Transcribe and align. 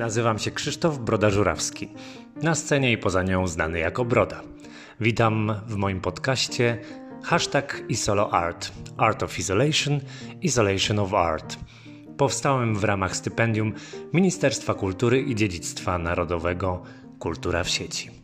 Nazywam 0.00 0.38
się 0.38 0.50
Krzysztof 0.50 0.98
Broda-Żurawski. 0.98 1.88
Na 2.42 2.54
scenie 2.54 2.92
i 2.92 2.98
poza 2.98 3.22
nią 3.22 3.46
znany 3.46 3.78
jako 3.78 4.04
Broda. 4.04 4.40
Witam 5.00 5.54
w 5.66 5.76
moim 5.76 6.00
podcaście 6.00 6.78
hashtag 7.24 7.82
IsoloArt, 7.88 8.72
Art 8.96 9.22
of 9.22 9.38
Isolation, 9.38 10.00
Isolation 10.42 10.98
of 10.98 11.14
Art. 11.14 11.56
Powstałem 12.16 12.76
w 12.76 12.84
ramach 12.84 13.16
stypendium 13.16 13.72
Ministerstwa 14.12 14.74
Kultury 14.74 15.20
i 15.20 15.34
Dziedzictwa 15.34 15.98
Narodowego 15.98 16.82
Kultura 17.18 17.64
w 17.64 17.68
sieci. 17.68 18.19